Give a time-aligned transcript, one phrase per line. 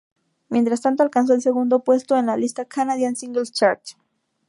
[0.49, 3.83] Mientras tanto, alcanzó el segundo puesto en la lista Canadian Singles Chart.